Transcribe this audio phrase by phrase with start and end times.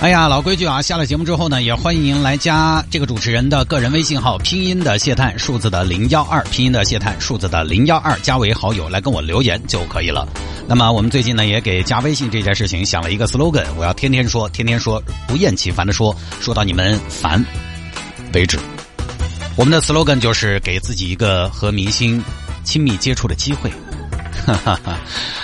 [0.00, 0.80] 哎呀，老规矩啊！
[0.80, 10.26] 下了节目之后呢，也欢迎来加这个主持人的个人微信号，拼音的谢探，数字的零幺二，拼音的谢探，数字的零幺二，加为好友来跟我留言就可以了。
[10.66, 17.44] 那么我们最近呢，也给加微信这件事情想了一个 slogan，我要天天说，天天说，不厌其烦的说，说到你们烦
[18.32, 18.58] 为止。
[19.54, 22.24] 我们的 slogan 就是给自己一个和明星
[22.64, 23.70] 亲密接触的机会。
[24.46, 24.98] 哈哈哈，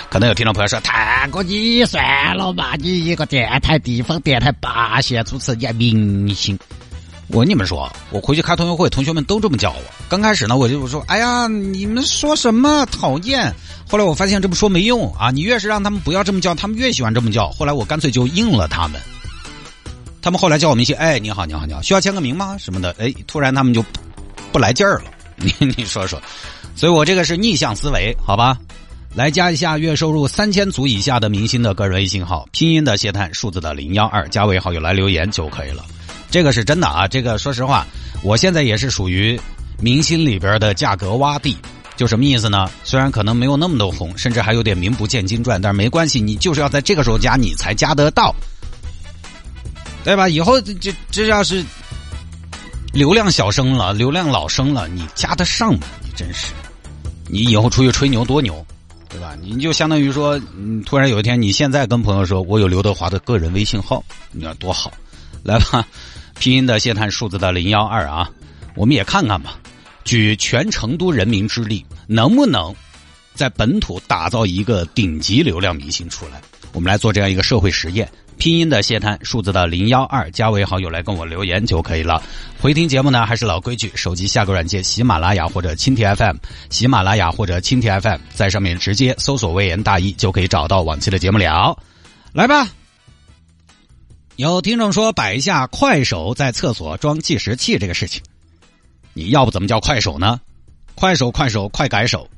[0.09, 6.57] 可能有听众朋友说：“探哥，你算了吧，你一个电台地方电台八线主持人，你还明星。”
[7.29, 9.81] 我跟你们说，我回去开同学会，同学们都这么叫我。
[10.07, 13.53] 刚开始呢，我就说：“哎呀，你们说什么讨厌？”
[13.89, 17.49] 后来我发现这么说没用啊，你越是让他们不要这么叫，他们越喜欢这么叫。
[17.51, 18.99] 后来我干脆就应了他们。
[20.21, 22.55] 他们后来叫我明星，哎，你好，你好，你好，需要签个名吗？
[22.57, 22.95] 什么的？
[22.97, 23.83] 哎，突然他们就
[24.51, 25.05] 不来劲儿了。
[25.37, 26.21] 你你说说，
[26.75, 28.57] 所以我这个是逆向思维，好吧？
[29.17, 35.83] 来加一下月收入三千组以下的明星的个人微信号，拼音的谢探，数字的零幺二，加为好友来留言就可以了。
[36.29, 37.07] 这个是真的啊！
[37.07, 37.83] 这个说实话，
[38.21, 39.35] 我现在也是属于
[39.81, 41.57] 明星里边的价格洼地。
[41.95, 42.69] 就什么意思呢？
[42.83, 48.35] 虽然可能没有那么多红，甚至还有点名不见经传，但是没关系，你就是要在这个时候加，你才加得到，
[50.03, 50.29] 对吧？
[50.29, 51.65] 以后这这要是
[52.93, 55.87] 流量小生了，流量老生了，你加得上吗？
[56.03, 56.51] 你真是，
[57.27, 58.63] 你以后出去吹牛多牛！
[59.17, 59.35] 对吧？
[59.41, 64.93] 你就相当于说，嗯，突然有一天，你现在跟朋友说，我有刘德华的个人微信号，你看多好，
[65.43, 65.83] 来吧，
[66.37, 68.29] 拼音的谢探，数字的零幺二啊，
[68.75, 69.57] 我们也看看吧，
[70.03, 72.75] 举全成都人民之力，能不能
[73.33, 76.39] 在本土打造一个顶级流量明星出来？
[76.73, 78.07] 我们来做这样一个社会实验。
[78.37, 82.21] 拼音的谢探，数字的零幺二，加为好友来跟我留言就可以了。
[82.59, 86.37] 回听节目呢，还是老规矩，手机下个软件，喜马拉雅或者蜻蜓 FM，
[86.69, 91.77] 喜马拉雅或者蜻蜓 FM，在上面直接搜索“微言大义”就可以找到往期的节目了。
[92.31, 92.69] 来吧，
[94.35, 98.21] 有听众说摆一下快手在厕所装计时器这个事情，
[99.13, 100.39] 你要不怎么叫快手呢？
[100.93, 102.29] 快手快手快改手，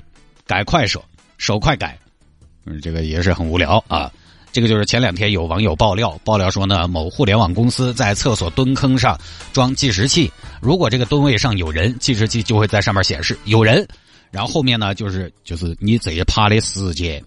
[0.46, 1.04] 改快手
[1.38, 1.98] 手快改，
[2.64, 4.10] 嗯，这个也是很无聊啊。
[4.52, 9.18] 这个就是前两天有网友爆料，爆料说呢，某互联网公司在厕所蹲坑上
[9.52, 10.30] 装计时器，
[10.60, 13.86] 如果这个蹲位上有人，计时器就会在上面显示有人，
[14.30, 17.22] 然后后面呢就是就是你这一趴的时间。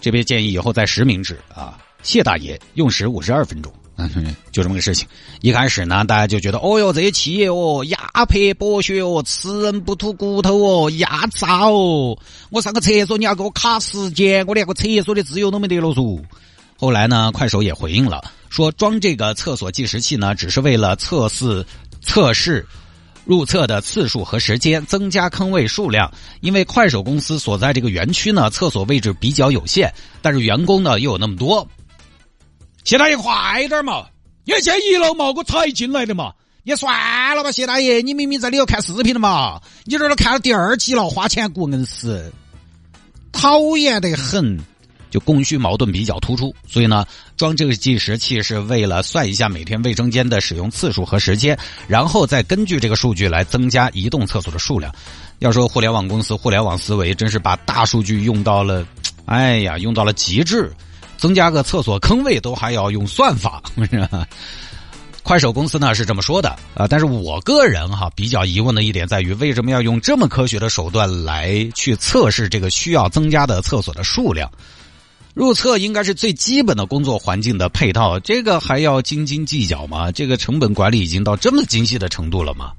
[0.00, 3.72] 这边建议以后再实名制啊，谢大爷用时五十二分钟。
[4.52, 5.06] 就这么个事情。
[5.40, 12.18] 一开始呢，大家就觉得，哦哟，这些企业哦，压迫剥削哦，吃人不吐骨头哦，压榨哦。
[12.50, 16.22] 我上个厕所，你要给我卡时间，我连个厕所的自由都没得了嗦。
[16.76, 21.64] 后来呢，快手也回应了，说装这个厕所计时器呢，只是为了测试
[22.00, 22.66] 测试
[23.26, 26.10] 入厕的次数和时间，增加坑位数量。
[26.40, 31.68] 因为快手公司所在这个园区呢，厕所位置比较有限，但是员工呢又有那么多。
[32.84, 34.06] 谢大爷，快点嘛！
[34.44, 36.32] 你这一楼嘛，我才进来的嘛。
[36.62, 39.60] 你算了吧，谢大爷，你明明在里头看视频的嘛。
[39.84, 42.32] 你这都看了第二集了，花钱过硬是，
[43.32, 44.58] 讨厌得很。
[45.10, 47.04] 就供需矛盾比较突出，所以呢，
[47.36, 51.58] 装这个计时器是为了算一下每天卫生间的使用次数和时间，
[51.88, 54.94] 然后再根据这个数据来增加移动厕所的数量。
[55.40, 58.86] 要说互联网公司互联网思维，真是把大数据用到了，
[59.24, 60.72] 哎呀，用到了极致。
[61.20, 64.26] 增加个厕所坑位都还要用算法， 是吧？
[65.22, 74.50] 快手公司呢是这么说的啊，但是我个人哈比较疑问的一点在于，为什么要用这么科学的手段来去测试这个需要增加的厕所的数量？
[75.34, 80.10] 入厕应该是最基本的工作环境的配套，这个还要斤斤计较吗？
[80.10, 82.72] 这个成本管理已经到这么精细的程度了吗？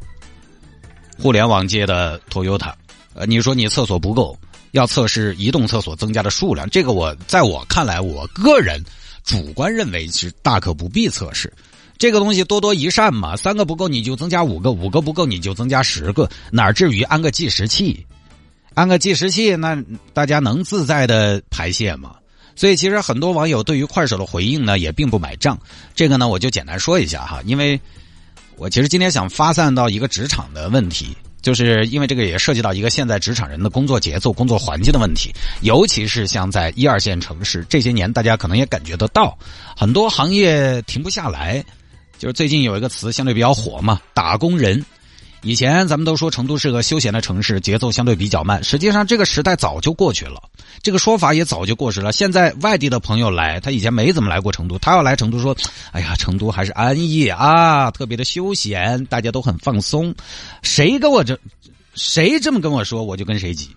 [1.20, 2.74] 互联网界的 Toyota，
[3.14, 4.36] 呃，你说你厕所不够？
[4.72, 8.84] 要测试移动厕所增加的数量，这个我在我看来，我个人
[9.24, 11.52] 主观认为是大可不必测试。
[11.98, 18.06] 这个东西多多益善嘛，三个不够你就增加五个，五个不够你就增加十个，哪至于安个计时器？
[18.74, 19.78] 安个计时器，那
[20.14, 22.16] 大家能自在的排泄吗？
[22.56, 25.60] 所以其实很多网友对于快手的回应呢，也并不买账。
[25.94, 27.80] 这个呢，我就简单说一下哈，因为
[28.56, 31.16] 我其实今天想发散到一个职场的问题。
[31.42, 39.38] 就是因为这个也涉及到一个现在职场人的工作节奏、工作环境的问题，尤其是像在一二线城市，这些年大家可能也感觉得到，
[39.76, 41.64] 很多行业停不下来。
[42.20, 44.86] 就是最近有一个词相对比较火嘛，“打工人”，
[45.44, 48.64] 以前咱们都说成都是个休闲的城市，节奏相对比较慢。
[48.64, 50.40] 实际上，这个时代早就过去了，
[50.84, 52.12] 这个说法也早就过时了。
[52.12, 55.58] 现在外地的朋友来，他以前没怎么来过成都，他要来成都说
[55.94, 60.14] ：“哎呀，成都还是安逸啊，特别的休闲，大家都很放松。”
[60.62, 61.40] 谁跟我这，
[61.96, 63.70] 谁这么跟我说，我就跟谁急。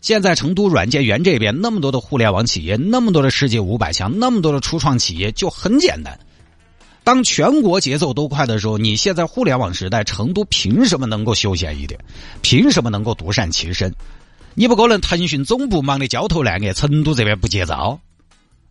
[0.00, 6.18] 现在成都软件园这边那么多的互联网企业，那么多的世界五百强，那么多的初创企业，就很简单。
[7.04, 12.00] 当全国节奏都快的时候，你现在互联网时代，成都凭什么能够休闲一点？
[12.40, 13.94] 凭什么能够独善其身？
[14.54, 18.00] 你不可能腾讯总部忙得焦头烂额，成都这边不接招。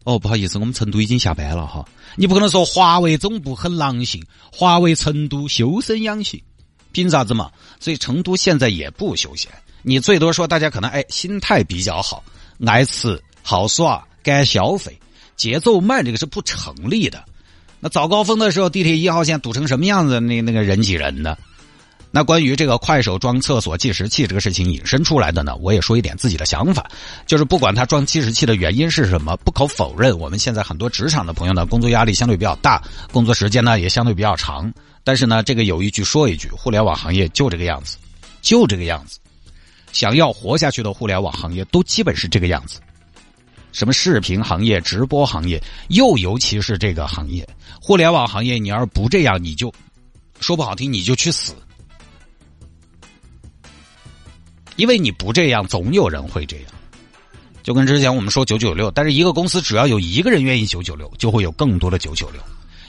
[0.04, 1.86] 哦，不好意思，我们成都已经下班了哈。
[2.16, 6.42] 你不可能说华为总部很狼性，华为成都修身养性，
[6.92, 7.52] 凭啥子嘛？
[7.80, 9.52] 所以成都现在也不休闲。
[9.84, 12.24] 你最多说大家可能哎心态比较好，
[12.66, 15.00] 爱吃好耍，敢消费，
[15.36, 17.24] 节奏慢，这个是不成立的。
[17.84, 20.18] 那早高峰的时候，地铁一号线堵成什么样子？
[20.22, 21.38] 那那个人挤人的。
[22.12, 26.90] 那关于这个快手装厕所计时器这个事情引申出来的呢，我也说一点自己的想法，
[27.28, 32.82] 就是不管他装计时器的原因是什么，不可否认，我们现在很多职场的朋友呢，工作压力相对比较大，
[33.12, 34.74] 工作时间呢也相对比较长。
[35.04, 37.98] 但是呢，这个有一句说一句，互联网行业就这个样子，
[38.42, 39.20] 就这个样子。
[39.92, 42.80] 想要活下去的互联网行业都基本是这个样子。
[43.74, 47.46] 什么视频行业、直播行业，又尤其是这个行业，
[47.82, 49.74] 互联网行业，你要是不这样，你就
[50.40, 51.54] 说不好听，你就去死。
[54.76, 56.66] 因为你不这样，总有人会这样。
[57.64, 62.40] 就跟之前我们说九九六，但是一个公司只要有一个人愿意九九六，就会有更多的九九六；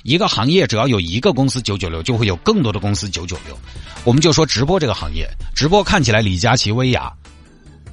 [0.03, 3.59] 一个行业只要有一个公司九九六，就会有更多的公司九九六。
[4.05, 7.11] 我们就说直播这个行业，直播看起来李佳琦、薇娅。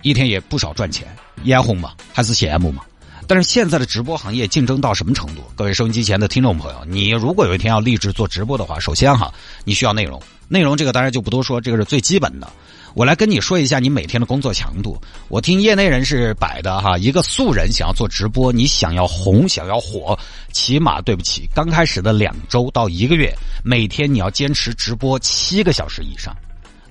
[0.01, 1.07] 一天也不少赚钱，
[1.43, 1.93] 眼红嘛？
[2.13, 2.83] 还是羡慕嘛？
[3.27, 5.41] 但是现在的直播行业竞争到什么程度？
[5.55, 9.33] 各位收音机前的听众朋友，你如果有一天要立志做直播的话，首先哈，
[9.63, 10.21] 你需要内容。
[10.47, 12.51] 内容这个当然就不多说，这个是最基本的。
[12.93, 15.01] 我来跟你说一下你每天的工作强度。
[15.29, 20.17] 我听业内人士摆的哈，一个素人想要做直播，你想要红，想要火，
[20.51, 23.33] 起码对不起，刚开始的两周到一个月，
[23.63, 26.35] 每天你要坚持直播七个小时以上。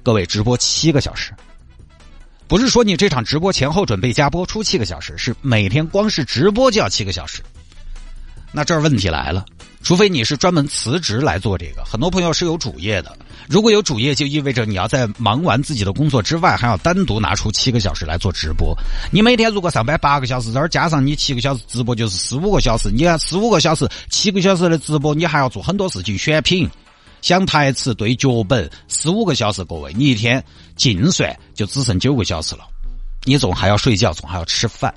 [0.03, 1.35] 各位，直播七个小时。
[2.51, 7.41] 不是说你这场直播前后准备加播出七个小时，是每天光是直播就要七个小时。
[8.51, 9.47] 那这儿问题来了，
[9.85, 13.17] 除非你是专门辞职来做这个，很多朋友是有主业的。
[13.49, 18.77] 如果有主业，就意味着你要在忙完自己的工作之外，还要单独拿出七个小时来做直播。
[19.13, 22.91] 你每天如果上班八个小时，这儿加上你七个小时直播，就是十五个小时。
[22.91, 26.69] 你看十五个小时，七个小时的直播，你还要做很多事情，选品。
[27.23, 30.43] 想台词对脚本，十五个小时，各位，你一天
[30.77, 32.67] 净算就只剩九个小时了。
[33.25, 34.95] 你总还要睡觉，总还要吃饭。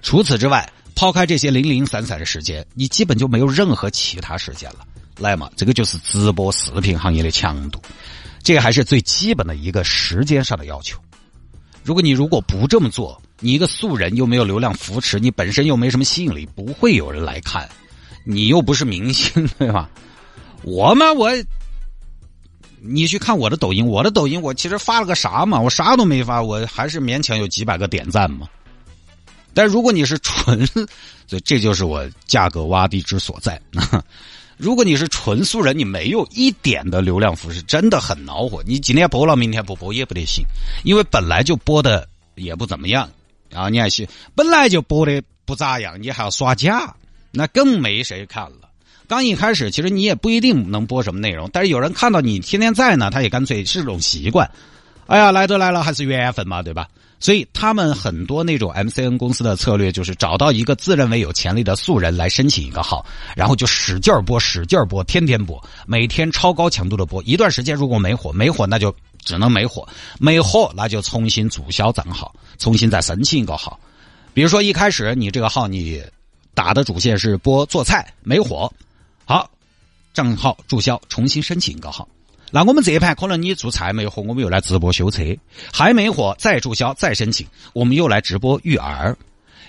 [0.00, 4.86] 除此之外，抛开这些零零散散的时间，你基本就没有任何其他时间了。
[5.18, 7.80] 来嘛，这个就是直播视频行业的强度，
[8.42, 11.00] 这个还是最基本的一个时间上的要求。
[11.82, 17.68] 如果你如果不这么做，你一个素人又没有流量扶持，你本身又没什么吸引力，不会有人来看，
[18.24, 19.90] 你又不是明星，对吧？
[20.62, 21.30] 我嘛，我。
[22.86, 25.58] 你去看我的抖音，我的抖音我其实发了个啥嘛？
[25.58, 28.46] 我啥都没发，我还是勉强有几百个点赞嘛。
[29.54, 30.84] 但如果你是纯，所
[31.38, 33.60] 以这就是我价格洼地之所在。
[34.56, 38.62] 如果你是纯素人，你没有一点的流量扶持，真的很恼火。
[38.66, 40.44] 你今天播了，明天不播也不得行，
[40.84, 43.08] 因为本来就播的也不怎么样，
[43.48, 46.94] 然后你还是本来就播的不咋样，你还要耍假，
[47.30, 48.63] 那更没谁看了。
[49.06, 54.50] 刚一开始，其实你也不一定能播什么内容，但是有人看到你天天在呢，他也干脆是种习惯。
[55.06, 56.88] 哎呀，来都来了，还是缘分嘛，对吧？
[57.20, 63.04] 所以他们很多那种 MCN 公司的策略就是找到一个自认为有潜力的素人来申请一个号，
[63.36, 67.22] 然后就使劲播，使劲播，天天播，每天超高强度的播。
[67.22, 69.86] 一段时间如果没火，没火那就只能没火，
[70.18, 73.78] 没火那就重新注销账号，重新再申请一个号。
[74.34, 76.02] 比如说一开始你这个号你
[76.54, 78.70] 打的主线是播做菜，没火。
[79.26, 79.50] 好，
[80.12, 82.06] 账号注销，重新申请一个号。
[82.50, 85.22] 那我们这一盘可能你做菜没火，我们又来直播修车，
[85.72, 89.16] 还没火再注销再申请，我们又来直播育儿。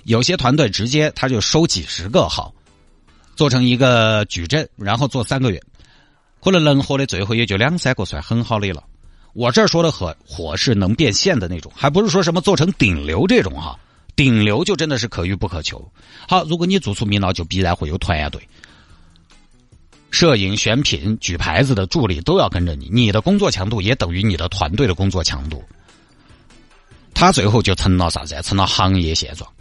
[0.03, 2.53] 有些团队直接他就收几十个号，
[3.35, 5.63] 做成一个矩阵，然后做三个月，
[6.43, 8.83] 可能能火的最后也就两三个算很好的了。
[9.33, 13.79] 我这说的火火是能变现的那种，还不是说什么做成顶流这种哈，
[14.15, 15.91] 顶流就真的是可遇不可求。
[16.27, 18.47] 好，如果你做出名了，就必然会有团队。
[20.15, 25.61] 摄影、选品、举牌子的助理都要跟着你，你的工作强度也等于你的团队的工作强度。
[27.13, 28.33] 他最后就成了啥子？
[28.41, 29.51] 成了行业现状。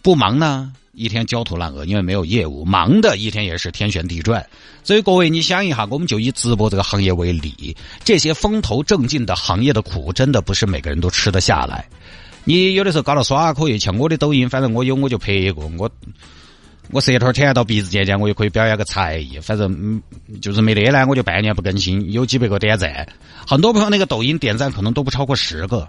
[0.00, 4.46] 不忙呢，一天焦头烂额，因为没有业务；忙的一天也是天旋地转。
[4.82, 11.86] 所以各位，你想一下，我们就以直播这个行业为例，这些风头正劲的行业的苦，真的不是每个人都吃得下来。
[12.44, 15.90] 你有的时候搞了耍可以，像我的抖音，反正我有我就拍一个，我
[16.90, 19.38] 我舌头舔到鼻子尖尖，我也可以表演个才艺。
[19.40, 20.02] 反正
[20.40, 23.06] 就是没得呢，我就半年不更新，有几百个点赞。
[23.46, 25.86] 很多朋友那个抖音点赞可能都不超过十个，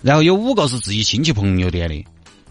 [0.00, 2.04] 然后有五个是自己亲戚朋友点的。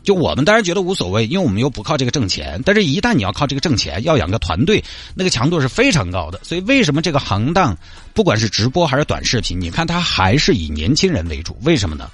[0.04, 2.62] 就我们当然觉得无所谓，因为我们又不靠这个挣钱。
[2.66, 4.82] 但是，一旦你要靠这个挣钱，要养个团队，
[5.14, 6.40] 那个强度是非常高的。
[6.44, 7.78] 所以，为什么这个行当，
[8.14, 11.58] 不管是直播还是短视频，你看它还是以年轻人为主？
[11.64, 12.10] 为什么呢？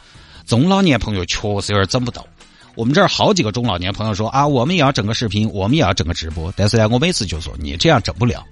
[0.48, 2.26] 中老年朋友确实有点整不到。
[2.76, 6.52] 我们这儿好几个中老年朋友说啊，我们也要整个视频，我们也要整个直播。
[6.56, 8.44] 但是呢，我每次就说你这样整不了。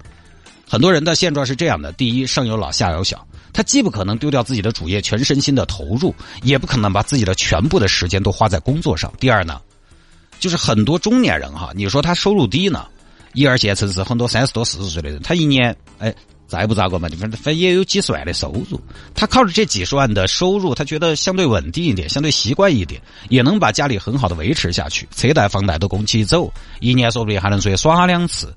[0.69, 3.25] 很多人的现状是这样的：第一，上有老下有小。
[3.51, 9.11] 他既不可能丢掉自己的主业，全身心的投入，也不可能把自己的全部的时间都花在工作上。
[9.19, 9.59] 第二呢，
[10.39, 12.85] 就是很多中年人哈，你说他收入低呢，
[13.33, 16.13] 一二线城市很多三十多四十岁的人，他一年哎
[16.51, 18.77] 再不咋个嘛，反正反也有几十万的收入，
[19.15, 28.53] 他靠着这几十万的收入，他觉得相对稳定一点，相对习惯一点，也能把家里很好的维持下去，车贷房贷都供起走，一年说不定还能出去耍两次。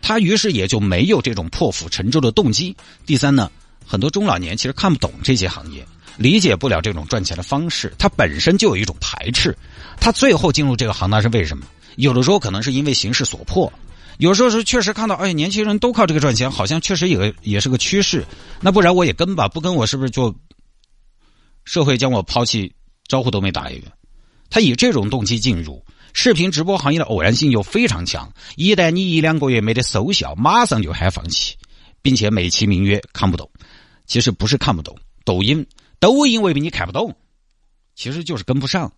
[0.00, 2.76] 他于是也就没有这种破釜沉舟的动机。
[3.04, 3.50] 第三呢。
[3.90, 5.82] 很多中老年其实看不懂这些行业，
[6.18, 9.56] 理解不了这种赚钱的方式，他本身就有一种排斥。
[9.98, 11.64] 他最后进入这个行当是为什么？
[11.96, 13.72] 有的时候可能是因为形势所迫，
[14.18, 18.24] 有时候是确实看到，哎，年轻人都靠这个赚钱，好像确实也也是个趋势。
[18.60, 20.34] 那不然我也跟吧，不跟我是不是就
[21.64, 22.72] 社会将我抛弃，
[23.06, 23.86] 招呼都没打一个？
[24.50, 25.84] 他以这种动机进入
[26.14, 31.54] 视频直播行业的偶然性又非常强，一旦你一两个月没得收效，马上就喊放弃，
[32.02, 33.48] 并且美其名曰看不懂。
[34.06, 35.64] 其实不是看不懂，抖音，
[36.00, 37.14] 抖音未必你看不懂，
[37.94, 38.90] 其实就是跟不上。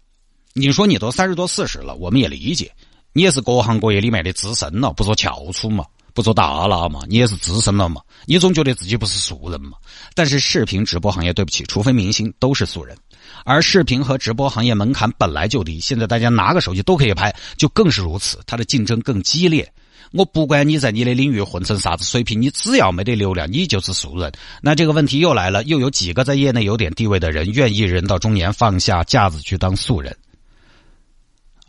[0.54, 2.72] 你说你都三十多四十了，我们也理解，
[3.12, 9.72] 你也是各行各业里面的资深了，不说翘楚嘛，不说大佬嘛，你也是资深了嘛，你总觉得自己不是素人嘛。
[10.14, 12.96] 但是视频直播行业，对不起，除非明星，都是素人。
[13.44, 19.72] 而视频和直播行业门槛本来就低，现在大家拿个手机都可以拍，就更是如此，它的竞争更激烈。
[20.12, 24.32] 我不管你在你的领域混成啥子水平，你只要没得流量，你就是素人。
[24.60, 30.16] 那这个问题又来了，又有几个在业内有点地位的人愿意人到中年放下架子去当素人？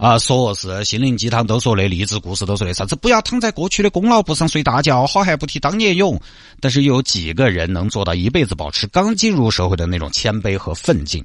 [0.01, 6.19] 啊，说是心灵鸡汤都说的，励志故事都说的，啥子不要躺在过去的功劳簿上睡大觉，好汉不提当年勇。
[6.59, 11.23] 但是又有几个人能做到一辈子保持刚进入社会的那种谦卑和奋进？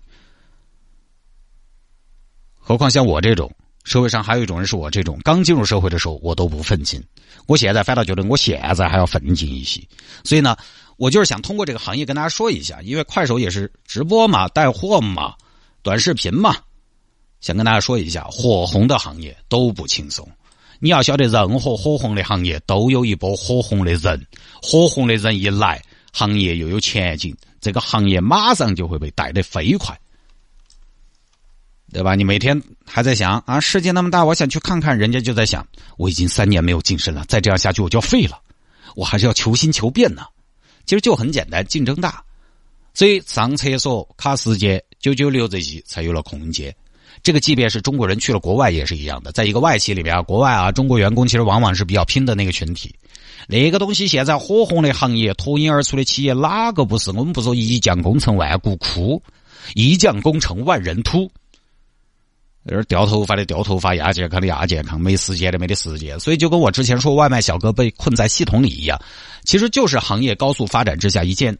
[2.58, 3.50] 何况像我这种。
[3.82, 7.02] 社会上还有一种人是我这种刚进入社会的时候我都不奋进，
[7.46, 9.80] 我现在反倒觉得我现在还要奋进一些。
[10.22, 10.54] 所以呢，
[10.98, 15.34] 我就是想通过这个行业跟大家说一下，因为快手也是直播嘛、带货嘛、
[15.82, 16.56] 短视频嘛，
[17.46, 20.28] 想跟大家说一下，火红的行业都不轻松。
[20.80, 24.26] 你要晓得，任何火红的行业都有一波火红的人，
[24.60, 25.80] 火红的人一来，
[26.12, 29.96] 行业又有前景，这个行业马上就会被带得飞快。
[31.92, 32.16] 对吧？
[32.16, 34.98] 你每天还在想啊，世界那么大，我想去看看。
[34.98, 35.64] 人家就在想，
[35.98, 38.42] 我已经三年没有晋升了，再这样下去我就要废了。
[38.96, 40.26] 我还是要求新求变呢。
[40.84, 42.24] 其实就很简单，竞争大，
[42.92, 46.74] 所以上厕所卡时间，九九六这些才有了空间。
[47.22, 52.94] 这个即便是中国人去了国外也是一样的，在一个外企里面啊，国外啊，中国员工其实往往是比较拼的那个群体。
[53.48, 57.10] 那个东西现在火红的行业，脱颖而出的企业哪个不是？
[57.10, 59.22] 我们不说一将功成万骨枯，
[59.74, 61.30] 一将功成万人秃。
[62.64, 69.00] 有掉头发的掉头发，亚健康的亚健康，没时间的没得时间，所以就跟我之前说外卖小哥被困在系统里一样，
[69.44, 71.56] 其实就是行业高速发展之下一件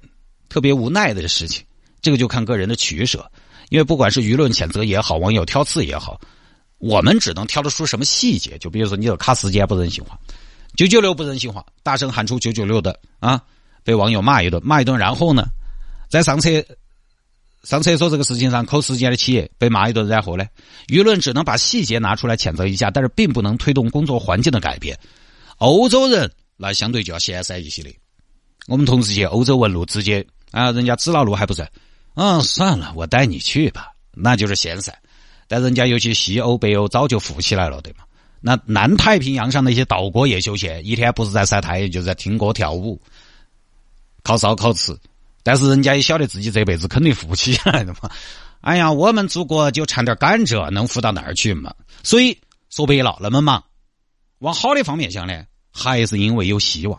[0.48, 1.64] 特别无奈的事情。
[2.06, 3.28] 这个就看个人的取舍，
[3.68, 6.20] 因为不管是舆论谴责也好，网友挑刺也好，
[6.78, 8.56] 我们只能挑得出什么细节。
[8.58, 10.16] 就比如说你这卡时间不人性化，
[10.76, 13.42] 九九六不人性化，大声喊出九九六的啊，
[13.82, 15.48] 被网友骂一顿，骂一顿，然后呢，
[16.08, 16.64] 在上车。
[17.64, 20.44] 上厕所这个事情上扣时间的企业被骂一顿，然后呢，
[20.86, 24.96] 舆论只能把细节拿出来谴责一下，但是并不能推动工作环境的改变。
[25.58, 27.90] 欧洲人那相对就要闲散一些的。
[28.68, 31.66] 我们同事去欧洲问路，直接啊，人家指了路还不是？
[32.16, 34.96] 嗯，算了，我带你去吧，那就是闲散。
[35.46, 37.98] 但人家尤其西欧、北欧早就富起来了，对吗？
[38.40, 43.00] 那南太平洋上那些岛国也休闲，一天不是在晒太阳，就是在听歌跳舞，
[44.22, 44.96] 烤烧烤吃。
[45.42, 48.10] 但是人家也晓得自己这辈子肯定富不起来的嘛。
[48.62, 51.72] 哎呀，我们祖国就产点甘蔗，能富到哪儿去嘛？
[52.02, 52.36] 所以
[52.70, 53.62] 说白了，那么忙，
[54.38, 56.98] 往好的方面想呢，还是因为有希望。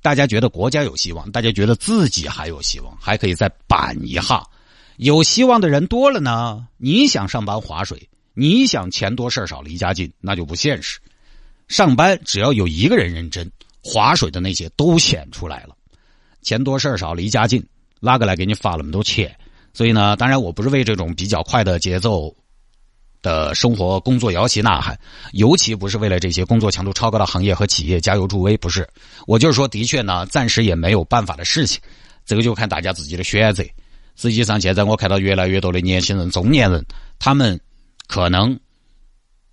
[0.00, 4.42] 大家觉得国家有希望，大家觉得自己还有希望，还可以再板一下。
[4.96, 10.98] 有希望的人多了呢，你想上班划水，你想钱多事儿少离家近，那就不现实。
[11.68, 13.50] 上班只要有一个人认真，
[13.82, 15.76] 划水的那些都显出来了。
[16.42, 17.64] 钱多事儿少离家近，
[18.00, 19.36] 哪个来给你发那么多钱？
[19.74, 22.34] 所以呢，当然我不是为这种比较快的节奏
[23.22, 24.98] 的生活工作摇旗呐喊，
[25.32, 28.88] 尤其不是为了这些工作强度超高的行业和企业加油助威，不是。
[29.26, 31.80] 我就是说，的确呢，暂时也没有办法的事情，
[32.24, 33.64] 这个就看大家自己的选择。
[34.16, 36.84] 实际上，现在我看到越来越多的年轻人、中年人，
[37.18, 37.60] 他们
[38.06, 38.58] 可能。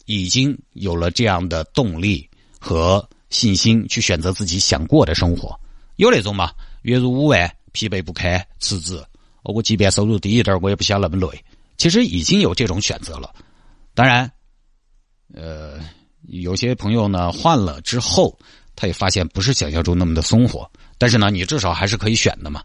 [0.07, 2.29] 已经有了这样的动力
[2.59, 5.59] 和信心去选择自己想过的生活，
[5.95, 6.51] 有那种嘛，
[6.83, 9.03] 月入五万，疲惫不堪，辞职。
[9.41, 11.43] 我即便收入低一点，我也不想那么累。
[11.77, 13.33] 其实已经有这种选择了。
[13.95, 14.29] 当然，
[15.33, 15.79] 呃，
[16.27, 18.37] 有些朋友呢换了之后，
[18.75, 20.69] 他也发现不是想象中那么的松活。
[20.97, 22.61] 但是呢，你至少还是可以选的嘛。